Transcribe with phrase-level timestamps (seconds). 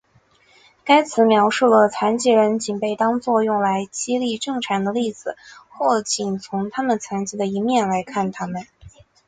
[0.83, 5.37] 该词描述了残疾人仅被当做用来激励正常人的例子
[5.69, 8.65] 或仅从他们残疾的一面来看他们。